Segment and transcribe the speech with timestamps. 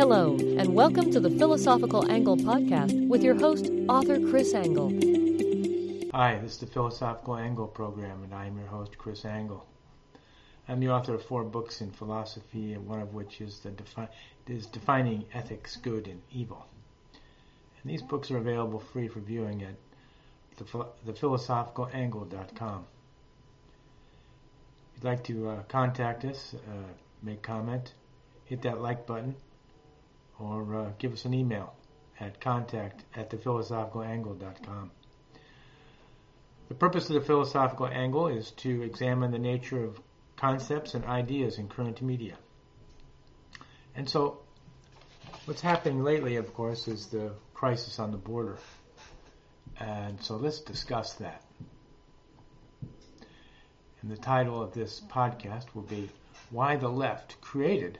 [0.00, 4.88] Hello, and welcome to the Philosophical Angle podcast with your host, author Chris Angle.
[6.14, 9.66] Hi, this is the Philosophical Angle program, and I am your host, Chris Angle.
[10.66, 14.08] I'm the author of four books in philosophy, and one of which is, the defi-
[14.48, 16.64] is Defining Ethics, Good and Evil.
[17.82, 19.74] And these books are available free for viewing at
[20.56, 22.86] the, thephilosophicalangle.com.
[24.96, 26.88] If you'd like to uh, contact us, uh,
[27.22, 27.92] make comment,
[28.46, 29.36] hit that like button,
[30.40, 31.74] or uh, give us an email
[32.18, 34.90] at contact at thephilosophicalangle.com.
[36.68, 40.00] The purpose of the philosophical angle is to examine the nature of
[40.36, 42.36] concepts and ideas in current media.
[43.94, 44.38] And so,
[45.46, 48.58] what's happening lately, of course, is the crisis on the border.
[49.78, 51.44] And so let's discuss that.
[54.02, 56.08] And the title of this podcast will be
[56.50, 57.98] Why the Left Created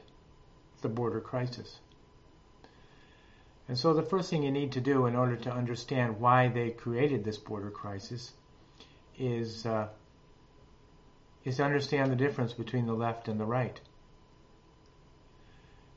[0.80, 1.78] the Border Crisis.
[3.70, 6.70] And so the first thing you need to do in order to understand why they
[6.70, 8.32] created this border crisis
[9.16, 9.86] is uh,
[11.44, 13.80] is to understand the difference between the left and the right.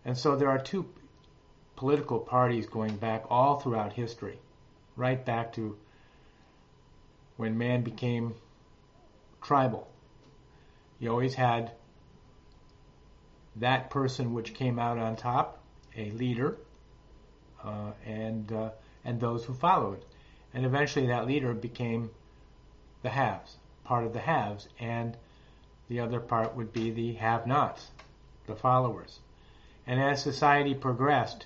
[0.06, 0.86] And so there are two
[1.76, 4.38] political parties going back all throughout history,
[4.96, 5.76] right back to
[7.38, 8.36] when man became
[9.42, 9.88] tribal.
[11.00, 11.72] You always had
[13.56, 15.64] that person which came out on top,
[15.98, 16.60] a leader,
[18.06, 18.70] and uh,
[19.06, 20.04] and those who followed,
[20.54, 22.10] and eventually that leader became
[23.02, 25.18] the haves, part of the haves, and
[25.90, 27.92] the other part would be the have-nots,
[28.48, 29.20] the followers.
[29.86, 31.46] And as society progressed,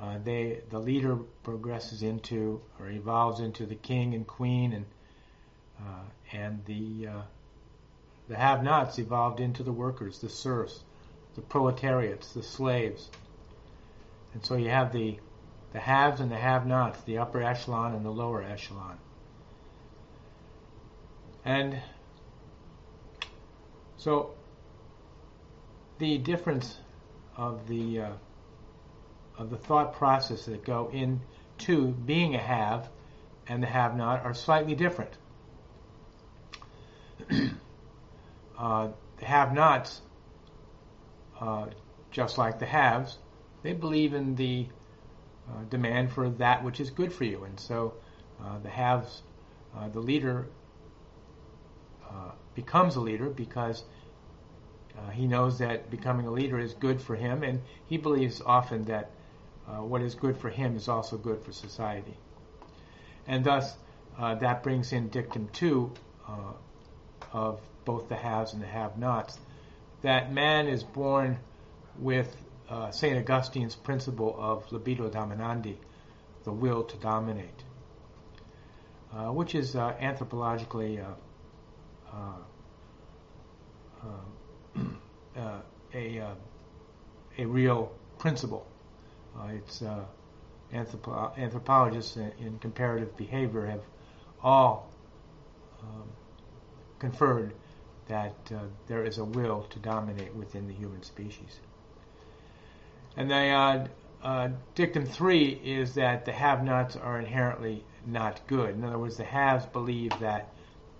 [0.00, 4.86] uh, they the leader progresses into or evolves into the king and queen, and
[5.80, 7.22] uh, and the uh,
[8.28, 10.84] the have-nots evolved into the workers, the serfs,
[11.34, 13.10] the proletariats, the slaves.
[14.34, 15.18] And so you have the
[15.72, 18.98] the haves and the have-nots, the upper echelon and the lower echelon.
[21.44, 21.80] And
[23.96, 24.34] so
[25.98, 26.76] the difference
[27.36, 28.12] of the uh,
[29.38, 32.90] of the thought process that go into being a have
[33.48, 35.16] and the have-not are slightly different.
[38.58, 38.88] uh,
[39.18, 40.02] the have-nots,
[41.40, 41.66] uh,
[42.10, 43.18] just like the haves,
[43.62, 44.66] they believe in the
[45.48, 47.94] uh, demand for that which is good for you, and so
[48.42, 49.22] uh, the haves,
[49.76, 50.46] uh, the leader
[52.08, 53.84] uh, becomes a leader because
[54.98, 58.84] uh, he knows that becoming a leader is good for him, and he believes often
[58.84, 59.10] that
[59.68, 62.16] uh, what is good for him is also good for society.
[63.26, 63.74] And thus,
[64.18, 65.92] that brings in dictum two
[67.32, 69.38] of both the haves and the have-nots,
[70.02, 71.38] that man is born
[71.98, 72.36] with
[72.68, 73.16] uh, St.
[73.18, 75.76] Augustine's principle of libido dominandi,
[76.44, 77.62] the will to dominate,
[79.28, 81.04] which is anthropologically
[82.12, 82.44] um,
[84.04, 84.80] uh,
[85.94, 86.34] a uh,
[87.38, 88.66] a real principle.
[89.38, 89.82] Uh, it's
[90.72, 93.82] anthropo- anthropologists in, comparative behavior have
[94.42, 94.90] all
[95.82, 96.08] um,
[96.98, 97.54] conferred
[98.08, 101.60] that uh, there is a will to dominate within the human species.
[103.16, 103.86] And the uh,
[104.22, 108.74] uh, dictum three is that the have-nots are inherently not good.
[108.74, 110.52] In other words, the haves believe that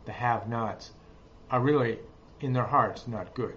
[0.04, 0.92] the have-nots
[1.50, 1.98] are really
[2.40, 3.56] in their hearts not good.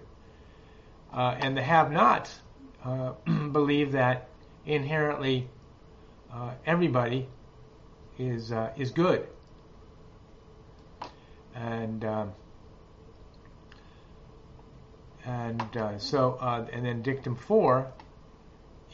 [1.12, 2.40] Uh, and the have-nots
[2.84, 3.12] uh,
[3.52, 4.28] believe that
[4.64, 5.48] inherently
[6.32, 7.28] uh, everybody
[8.18, 9.26] is uh, is good.
[11.54, 12.04] And
[15.26, 17.92] and uh, so uh, and then dictum four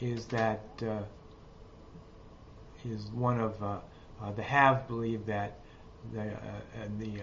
[0.03, 0.99] is that uh,
[2.83, 3.77] is one of uh,
[4.21, 5.59] uh, the have believe that
[6.11, 6.33] the
[6.81, 7.21] and the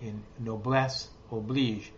[0.00, 1.92] in noblesse oblige,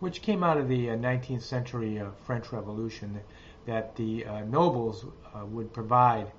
[0.00, 3.18] which came out of the 19th uh, century uh, French Revolution,
[3.66, 5.06] that the uh, nobles
[5.46, 6.30] would provide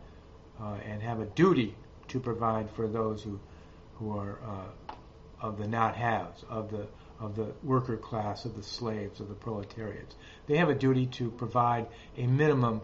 [0.86, 1.76] and have a duty
[2.08, 3.40] to provide for those who
[3.96, 4.38] who are
[5.42, 6.86] of the not haves, of the
[7.20, 10.16] of the worker class, of the slaves, of the proletariats.
[10.48, 11.88] They have a duty to provide
[12.18, 12.82] a minimum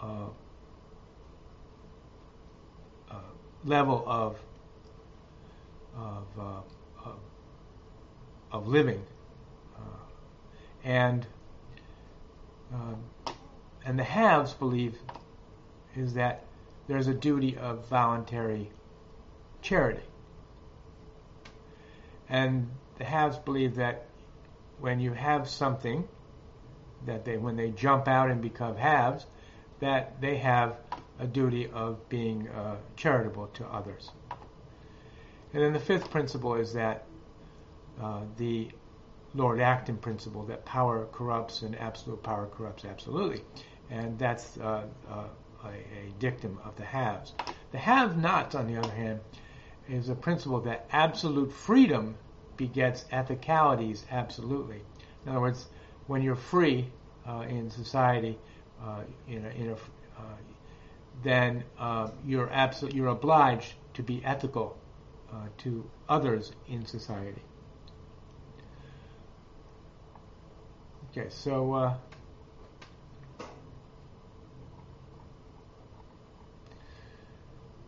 [0.00, 0.28] uh,
[3.10, 3.14] uh,
[3.64, 4.38] level of
[5.96, 7.18] of, uh, of
[8.50, 9.04] of living.
[9.76, 9.80] Uh,
[10.82, 11.26] and
[12.72, 13.32] uh,
[13.84, 14.96] and the haves believe
[15.94, 16.44] is that
[16.88, 18.70] there's a duty of voluntary
[19.62, 20.02] charity.
[22.28, 24.06] And the haves believe that
[24.78, 26.08] when you have something,
[27.06, 29.26] that they when they jump out and become haves,
[29.80, 30.76] that they have
[31.18, 34.10] a duty of being uh, charitable to others.
[35.52, 37.04] And then the fifth principle is that
[38.02, 38.70] uh, the
[39.34, 43.42] Lord Acton principle that power corrupts and absolute power corrupts absolutely.
[43.90, 45.24] And that's uh, uh,
[45.64, 47.32] a, a, dictum of the haves.
[47.72, 49.20] The have nots, on the other hand,
[49.88, 52.16] is a principle that absolute freedom
[52.56, 54.80] begets ethicalities absolutely.
[55.24, 55.66] In other words,
[56.06, 56.90] when you're free
[57.26, 58.38] uh, in society,
[58.82, 60.36] uh, in a, in a uh,
[61.22, 64.76] then uh, you're absolutely you're obliged to be ethical
[65.58, 67.42] to others in society.
[71.16, 71.94] Okay, so uh,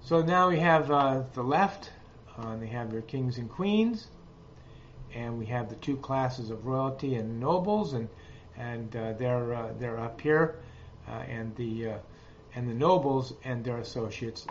[0.00, 1.90] so now we have uh, the left.
[2.38, 4.06] Uh, they have their kings and queens,
[5.16, 8.08] and we have the two classes of royalty and nobles, and
[8.56, 10.56] and uh, they're uh, they're up here,
[11.08, 11.94] uh, and the
[12.54, 14.46] and the nobles and their associates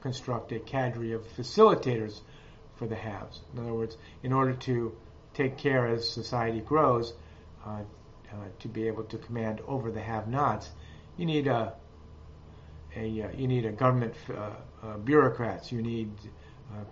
[0.00, 2.20] construct a cadre of facilitators
[2.76, 3.40] for the haves.
[3.52, 4.96] In other words, in order to
[5.34, 7.12] take care as society grows
[7.66, 10.70] uh, uh, to be able to command over the have-nots,
[11.16, 11.74] you need a,
[12.96, 14.14] a uh, you need a government
[15.04, 16.10] bureaucrats, you need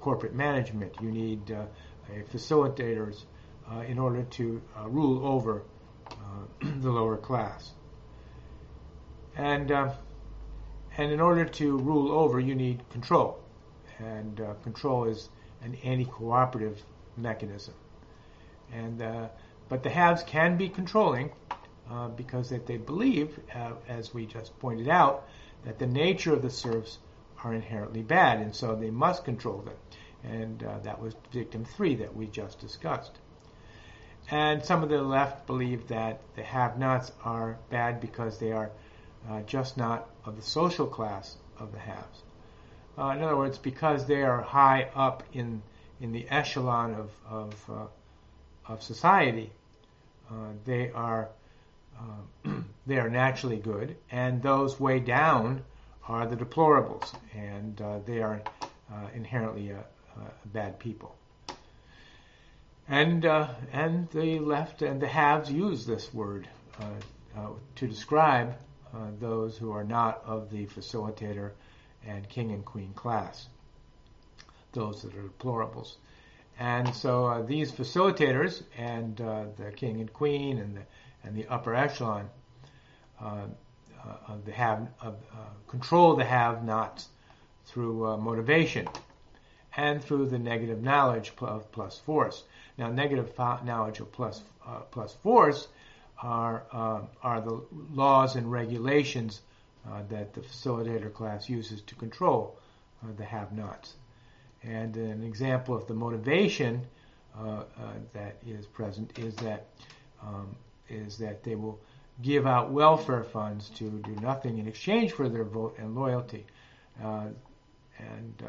[0.01, 1.55] corporate management, you need
[2.33, 3.25] facilitators
[3.87, 5.63] in order to rule over
[6.61, 7.73] the lower class.
[9.37, 9.71] And
[10.99, 13.39] and in order to rule over, you need control,
[13.99, 15.29] and uh, control is
[15.63, 16.83] an anti-cooperative
[17.17, 17.75] mechanism.
[18.73, 19.29] And uh,
[19.69, 21.33] but the haves can be controlling
[21.91, 25.29] uh, because that they believe, uh, as we just pointed out,
[25.65, 26.99] that the nature of the serfs
[27.45, 29.77] are inherently bad, and so they must control them.
[30.25, 33.19] And uh, that was victim three that we just discussed.
[34.31, 38.73] And some of the left believe that the have-nots are bad because they are
[39.29, 42.23] uh, just not of the social class of the haves.
[42.99, 45.63] Uh, in other words, because they are high up in
[46.01, 49.53] in the echelon of of, uh, of society,
[50.31, 51.29] uh, they are
[51.99, 52.51] uh,
[52.87, 55.63] they are naturally good, and those way down
[56.09, 58.41] are the deplorables, and uh, they are
[59.15, 59.73] inherently
[60.47, 61.15] bad people.
[62.89, 66.49] And and the left and the haves use this word
[67.77, 68.57] to describe
[68.95, 71.53] uh, those who are not of the facilitator
[72.07, 73.49] and king and queen class,
[74.73, 75.97] those that are deplorables.
[76.59, 80.83] And so uh, these facilitators and uh, the king and queen and the
[81.25, 82.31] and the upper echelon
[83.21, 83.47] uh,
[84.07, 84.89] uh of the have
[85.67, 87.09] control the have-nots
[87.67, 88.89] through motivation
[89.77, 92.43] and through the negative knowledge of plus force.
[92.79, 94.43] Now, negative knowledge of plus
[94.91, 95.69] plus force
[96.23, 97.63] are uh, are the
[97.93, 99.43] laws and regulations
[99.89, 102.59] uh, that the facilitator class uses to control
[103.03, 103.95] uh, the have-nots.
[104.63, 106.87] And an example of the motivation
[107.39, 107.65] uh, uh,
[108.15, 109.67] that is present is that
[110.23, 110.57] um,
[110.89, 111.79] is that they will
[112.23, 116.47] give out welfare funds to do nothing in exchange for their vote and loyalty,
[117.05, 117.27] uh,
[117.99, 118.43] and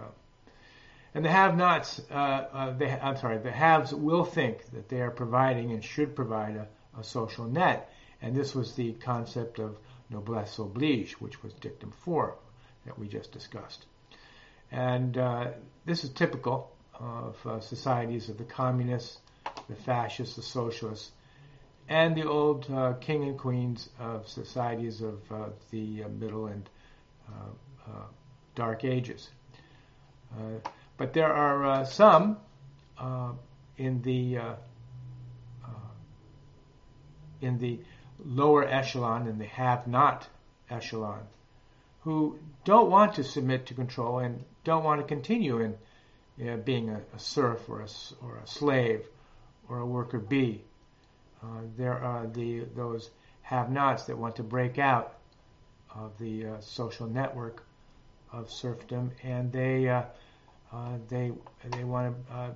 [1.18, 6.16] and the have-nots, I'm sorry, the haves will think that they are providing and should
[6.16, 6.68] provide a
[6.98, 7.92] a social net.
[8.22, 9.78] And this was the concept of
[10.10, 12.36] noblesse oblige, which was dictum four
[12.86, 13.86] that we just discussed.
[14.72, 15.52] And uh,
[15.86, 19.20] this is typical of uh, societies of the communists,
[19.70, 21.12] the fascists, the socialists,
[21.88, 26.70] and the old uh, king and queens of societies of uh, the uh, middle and
[27.30, 27.92] uh,
[28.56, 29.30] dark ages.
[30.98, 32.38] But there are some
[33.78, 34.40] in the
[37.42, 37.80] in the
[38.26, 40.28] lower echelon and the have not
[40.70, 41.22] echelon
[42.02, 45.76] who don't want to submit to control and don't want to continue in
[46.38, 47.88] you know, being a, a, serf or a,
[48.26, 49.06] or a slave
[49.70, 50.62] or a worker bee.
[51.44, 53.10] Uh, there are the those
[53.42, 55.16] have-nots that want to break out
[55.94, 57.66] of the uh, social network
[58.32, 60.04] of serfdom, and they uh,
[60.72, 61.32] uh they
[61.72, 62.52] they want to uh, uh,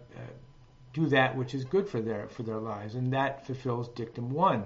[0.94, 4.65] do that which is good for their for their lives, and that fulfills dictum one,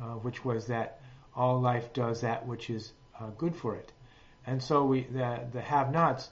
[0.00, 1.00] uh, which was that
[1.34, 2.92] all life does that which is
[3.36, 3.92] good for it,
[4.46, 6.30] and so we the the have-nots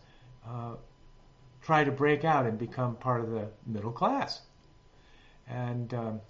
[1.63, 4.41] try to break out and become part of the middle class,
[5.47, 6.21] and um,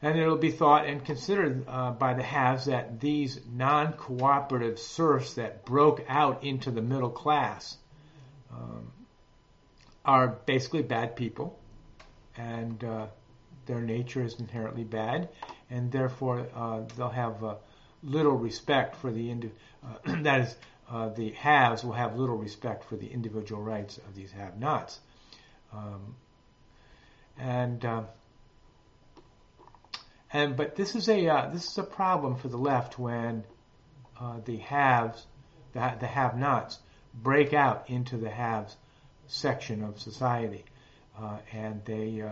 [0.00, 5.64] and it'll be thought and considered uh, by the haves that these non-cooperative serfs that
[5.64, 7.76] broke out into the middle class
[8.52, 8.92] um,
[10.04, 11.58] are basically bad people,
[12.36, 13.06] and uh,
[13.66, 15.28] their nature is inherently bad,
[15.70, 17.54] and therefore uh, they'll have uh,
[18.02, 19.52] little respect for the indi-
[19.84, 20.56] uh, that is
[20.90, 25.00] uh, the haves will have little respect for the individual rights of these have-nots,
[25.72, 26.16] um,
[27.38, 28.02] and uh,
[30.32, 33.44] and but this is a this is a problem for the left when
[34.44, 35.26] the haves
[35.72, 36.78] the, the have-nots
[37.14, 38.76] break out into the haves
[39.26, 40.64] section of society,
[41.52, 42.22] and they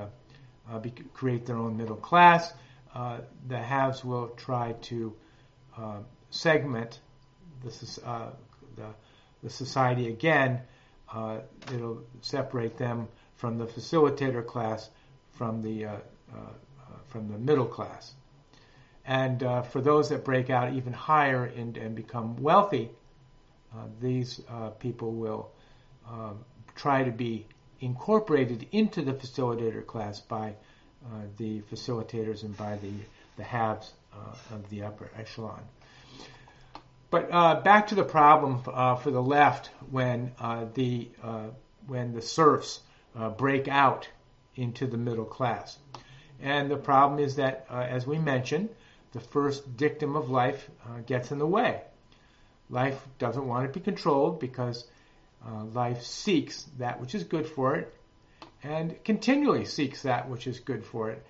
[0.82, 2.52] be, create their own middle class.
[3.46, 5.14] the haves will try to
[5.76, 5.98] uh,
[6.30, 7.00] segment
[7.62, 8.30] the, uh,
[8.76, 8.86] the,
[9.42, 10.60] the, society again,
[11.12, 11.38] uh,
[11.72, 14.90] it'll separate them from the facilitator class
[15.32, 15.96] from the, uh,
[16.32, 16.36] uh,
[17.08, 18.14] from the middle class.
[19.04, 22.90] And for those that break out even higher and, and become wealthy,
[24.00, 24.40] these
[24.78, 25.50] people will
[26.08, 27.46] um, try to be
[27.80, 30.54] incorporated into the facilitator class by
[31.06, 32.92] uh, the facilitators and by the,
[33.36, 35.62] the haves uh, of the upper echelon.
[37.10, 41.46] But uh, back to the problem uh, for the left when uh, the uh,
[41.86, 42.80] when the serfs
[43.16, 44.08] uh, break out
[44.54, 45.76] into the middle class,
[46.40, 48.68] and the problem is that, uh, as we mentioned,
[49.12, 50.70] the first dictum of life
[51.06, 51.82] gets in the way.
[52.70, 54.86] Life doesn't want to be controlled because
[55.74, 57.92] life seeks that which is good for it,
[58.62, 61.26] and continually seeks that which is good for it,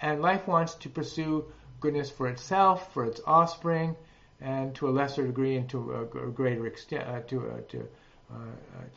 [0.00, 1.44] and life wants to pursue
[1.80, 3.96] goodness for itself, for its offspring
[4.42, 7.88] and to a lesser degree and to a, greater extent uh, to uh, to
[8.30, 8.34] uh,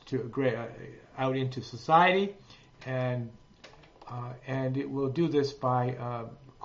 [0.06, 0.56] to a great
[1.18, 2.36] out into society,
[2.86, 3.30] and
[4.48, 5.96] and it will do this by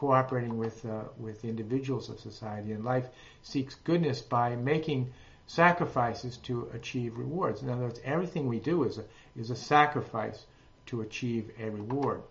[0.00, 0.86] cooperating with
[1.18, 2.72] with individuals of society.
[2.72, 3.08] And life
[3.42, 5.12] seeks goodness by making
[5.50, 7.62] sacrifices to achieve rewards.
[7.62, 9.04] In other words, everything we do is a,
[9.36, 10.46] is a sacrifice
[10.86, 12.22] to achieve a reward.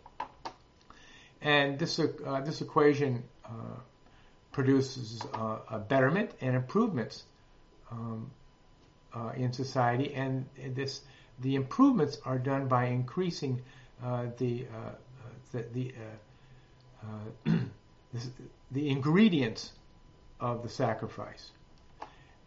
[1.42, 3.50] And this uh, this equation uh,
[4.52, 7.24] produces uh, a betterment and improvements
[7.92, 8.32] um,
[9.14, 10.46] uh, in society, and
[10.76, 11.02] this
[11.42, 13.62] the improvements are done by increasing
[14.04, 14.92] uh, the uh,
[15.52, 15.94] the the,
[17.04, 17.52] uh,
[18.72, 19.72] the ingredients
[20.40, 21.52] of the sacrifice,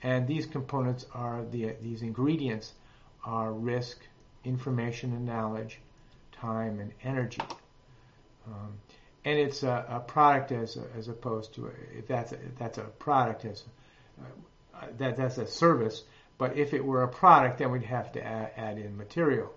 [0.02, 2.72] and these components are the these ingredients
[3.24, 3.98] are risk,
[4.44, 5.80] information and knowledge,
[6.32, 7.42] time and energy.
[8.46, 8.78] Um,
[9.24, 12.78] and it's a, a product as as opposed to a, if that's a, if that's
[12.78, 13.64] a product as
[14.20, 16.04] uh, that that's a service.
[16.38, 19.54] But if it were a product, then we'd have to add, add in material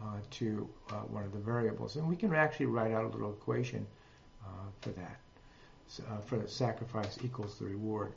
[0.00, 3.32] uh, to uh, one of the variables, and we can actually write out a little
[3.32, 3.86] equation
[4.80, 5.20] for that.
[5.88, 8.12] So, uh, for the sacrifice equals the reward.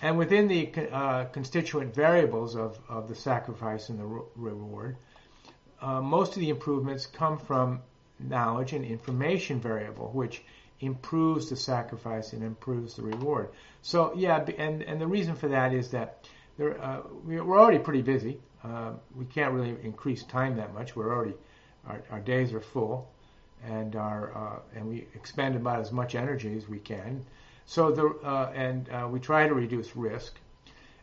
[0.00, 4.96] And within the uh, constituent variables of, of the sacrifice and the re- reward,
[5.82, 7.80] most of the improvements come from
[8.18, 10.42] knowledge and information variable, which
[10.80, 13.50] improves the sacrifice and improves the reward.
[13.82, 18.02] So yeah, and and the reason for that is that there, uh, we're already pretty
[18.02, 18.40] busy.
[18.62, 20.96] Uh, we can't really increase time that much.
[20.96, 21.34] We're already
[21.86, 23.08] our, our days are full,
[23.64, 27.24] and our uh, and we expend about as much energy as we can.
[27.66, 30.38] So the uh, and uh, we try to reduce risk.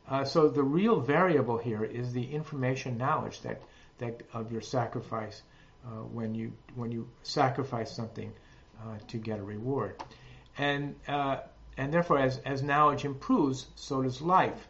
[0.07, 3.61] Uh, so the real variable here is the information knowledge that
[3.97, 5.43] that of your sacrifice
[5.85, 8.31] uh, when you when you sacrifice something
[8.81, 10.01] uh, to get a reward,
[10.57, 14.67] and and therefore as as knowledge improves, so does life,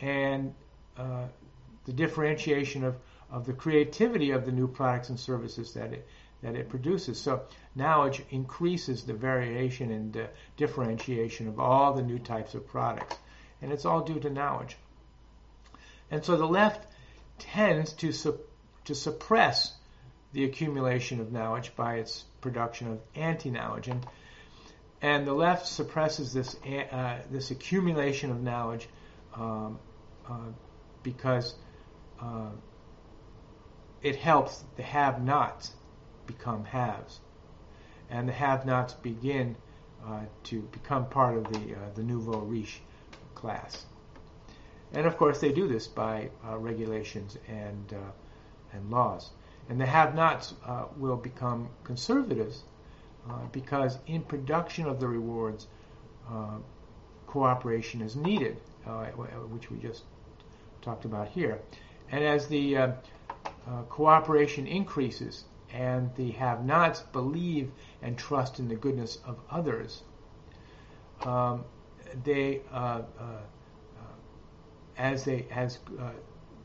[0.00, 0.54] and
[0.96, 2.96] the differentiation of
[3.30, 6.06] of the creativity of the new products and services that it
[6.44, 7.20] that it produces.
[7.20, 7.42] So
[7.74, 13.16] knowledge increases the variation and uh, differentiation of all the new types of products,
[13.60, 14.76] and it's all due to knowledge.
[16.10, 16.86] And so the left
[17.38, 18.38] tends to su-
[18.84, 19.74] to suppress
[20.32, 23.88] the accumulation of knowledge by its production of anti-knowledge.
[23.88, 24.06] And,
[25.00, 28.86] and the left suppresses this, uh, this accumulation of knowledge
[29.34, 29.78] um,
[30.28, 30.50] uh,
[31.02, 31.54] because
[32.20, 32.50] uh,
[34.02, 35.72] it helps the have-nots
[36.26, 37.20] become haves.
[38.10, 39.56] And the have-nots begin
[40.06, 42.80] uh, to become part of the, uh, the nouveau riche
[43.34, 43.86] class.
[44.92, 47.94] And of course, they do this by uh, regulations and,
[48.72, 49.30] and laws.
[49.68, 52.62] And the have-nots uh, will become conservatives
[53.28, 55.66] uh, because in production of the rewards,
[56.30, 56.58] uh,
[57.26, 60.04] cooperation is needed, uh, which we just
[60.82, 61.58] talked about here.
[62.10, 62.92] And as the uh,
[63.66, 70.02] uh, cooperation increases and the have-nots believe and trust in the goodness of others,
[71.22, 71.64] um,
[72.22, 72.60] they
[74.96, 75.80] as they as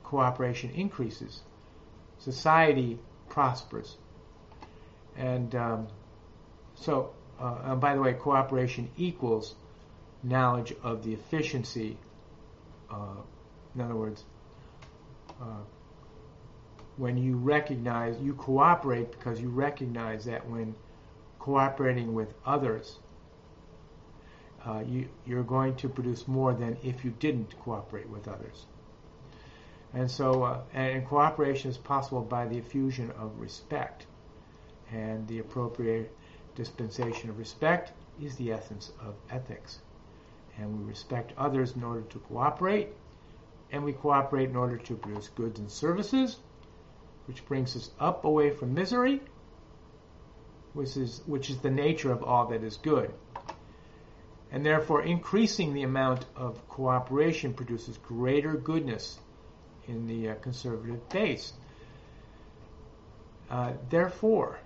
[0.03, 1.41] cooperation increases,
[2.19, 3.97] society prospers.
[5.17, 5.87] And um,
[6.75, 9.55] so uh, by the way, cooperation equals
[10.23, 11.97] knowledge of the efficiency.
[12.91, 13.21] Uh,
[13.75, 14.23] in other words,
[15.41, 15.63] uh,
[16.99, 20.75] when you recognize, you cooperate because you recognize that when
[21.39, 22.99] cooperating with others,
[24.65, 28.65] uh, you, you're going to produce more than if you didn't cooperate with others.
[29.93, 34.05] And so, uh, and cooperation is possible by the effusion of respect.
[34.91, 36.13] And the appropriate
[36.53, 39.79] dispensation of respect is the essence of ethics.
[40.57, 42.89] And we respect others in order to cooperate,
[43.71, 46.39] and we cooperate in order to produce goods and services,
[47.29, 49.21] which brings us up away from misery,
[50.73, 53.13] which is, which is the nature of all that is good.
[54.51, 59.19] And therefore, increasing the amount of cooperation produces greater goodness
[59.87, 61.53] in the uh, conservative base.
[63.47, 64.57] Uh, therefore,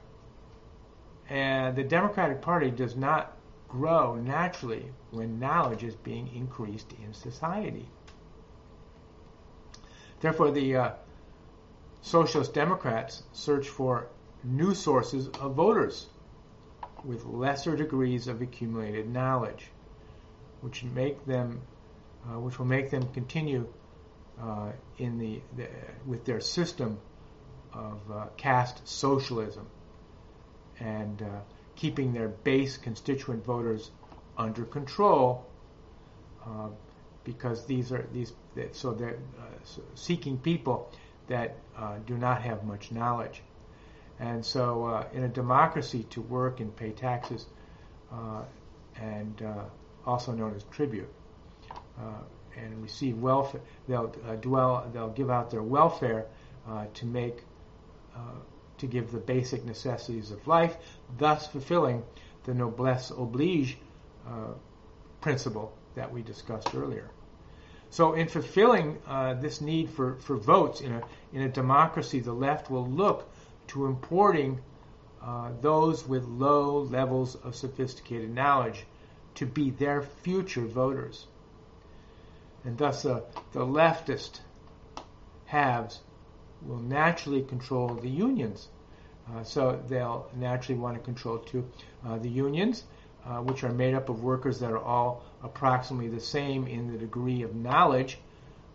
[1.29, 3.35] uh, the Democratic Party does not
[3.67, 7.89] grow naturally when knowledge is being increased in society.
[10.21, 10.91] Therefore, the uh,
[12.03, 14.07] Socialist Democrats search for
[14.43, 16.07] new sources of voters
[17.05, 19.69] with lesser degrees of accumulated knowledge,
[20.59, 21.61] which make them,
[22.25, 23.65] uh, which will make them continue
[24.41, 25.69] uh, in the, the,
[26.05, 26.99] with their system
[27.71, 29.65] of uh, caste socialism
[30.81, 31.25] and uh,
[31.77, 33.91] keeping their base constituent voters
[34.37, 35.45] under control
[36.45, 36.67] uh,
[37.23, 38.33] because these are these
[38.73, 40.91] so they're uh, seeking people
[41.27, 43.41] that uh, do not have much knowledge
[44.19, 47.45] and so uh, in a democracy to work and pay taxes
[48.95, 49.41] and
[50.05, 51.11] also known as tribute
[52.55, 56.27] and receive welfare they'll dwell they'll give out their welfare
[56.93, 57.43] to make
[58.83, 60.75] to give the basic necessities of life,
[61.17, 62.03] thus fulfilling
[62.43, 63.77] the noblesse oblige
[64.27, 64.53] uh,
[65.21, 67.09] principle that we discussed earlier.
[67.93, 72.33] So, in fulfilling uh, this need for, for votes in a, in a democracy, the
[72.33, 73.31] left will look
[73.67, 74.61] to importing
[75.21, 78.87] uh, those with low levels of sophisticated knowledge
[79.35, 81.27] to be their future voters.
[82.63, 84.39] And thus, uh, the leftist
[85.45, 85.99] halves
[86.63, 88.69] will naturally control the unions.
[89.31, 91.69] Uh, so they'll naturally want to control too
[92.03, 92.85] uh, the unions,
[93.23, 96.97] uh, which are made up of workers that are all approximately the same in the
[96.97, 98.17] degree of knowledge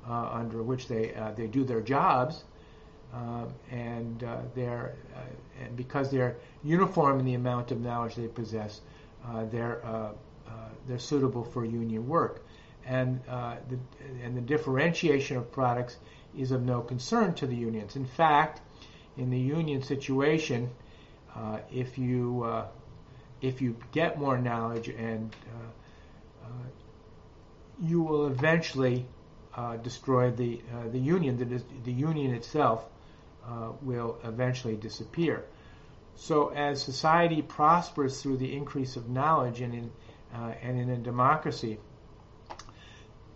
[0.08, 2.44] uh, under which they uh, they do their jobs,
[3.70, 4.94] and they're
[5.60, 8.80] and because they're uniform in the amount of knowledge they possess,
[9.50, 9.82] they're
[10.86, 12.44] they're suitable for union work,
[12.86, 13.78] and the
[14.22, 15.96] and the differentiation of products
[16.36, 17.96] is of no concern to the unions.
[17.96, 18.60] In fact,
[19.16, 20.70] in the union situation,
[21.34, 22.66] uh, if you uh,
[23.40, 25.70] if you get more knowledge and uh, uh
[27.80, 29.06] you will eventually
[29.54, 31.36] uh, destroy the uh, the union.
[31.36, 32.88] The, the union itself
[33.80, 35.42] will eventually disappear.
[36.14, 39.90] So as society prospers through the increase of knowledge and in
[40.62, 41.78] and in a democracy,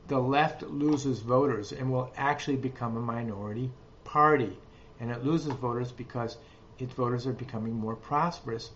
[0.08, 3.70] the left loses voters and will actually become a minority
[4.04, 4.58] party
[5.02, 6.36] and it loses voters because
[6.78, 8.70] its voters are becoming more prosperous,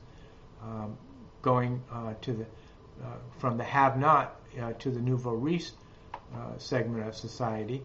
[0.61, 0.99] um,
[1.41, 2.47] going uh, to the uh,
[3.39, 5.71] from the have-not uh, to the nouveau riche
[6.35, 7.85] uh, segment of society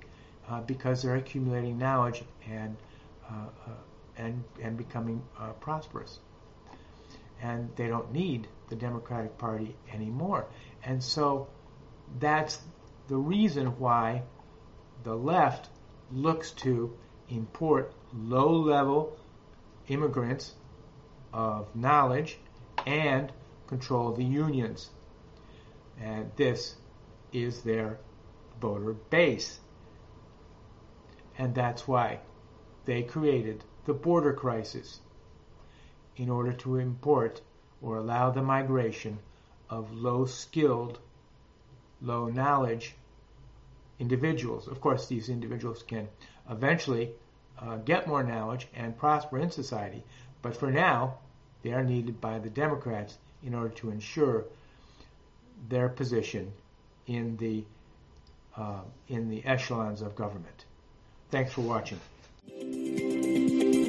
[0.50, 2.78] uh, because they're accumulating knowledge and
[3.30, 3.46] uh,
[4.18, 5.22] and and becoming
[5.62, 6.20] prosperous,
[7.42, 10.46] and they don't need the Democratic Party anymore,
[10.84, 11.48] and so
[12.20, 12.60] that's
[13.08, 14.24] the reason why
[15.04, 15.70] the left
[16.12, 16.94] looks to
[17.30, 19.18] import low level
[19.88, 20.54] immigrants
[21.34, 22.38] of knowledge
[22.86, 23.32] and
[23.68, 24.90] control the unions.
[26.02, 26.76] And this
[27.32, 28.00] is their
[28.60, 29.60] voter base.
[31.38, 32.20] And that's why
[32.86, 35.00] they created the border crisis
[36.16, 37.42] in order to import
[37.82, 39.20] or allow the migration
[39.70, 41.00] of low skilled,
[42.02, 42.96] low knowledge
[44.00, 44.68] individuals.
[44.68, 46.10] Of course, these individuals can
[46.50, 47.12] eventually
[47.58, 50.04] uh, get more knowledge and prosper in society.
[50.42, 51.20] But for now,
[51.62, 54.46] they are needed by the Democrats in order to ensure
[55.70, 56.52] their position
[57.08, 57.64] in the
[58.58, 60.66] uh, in the echelons of government.
[61.30, 62.00] Thanks for watching.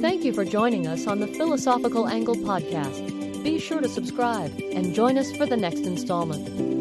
[0.00, 3.42] Thank you for joining us on the Philosophical Angle podcast.
[3.42, 6.71] Be sure to subscribe and join us for the next installment.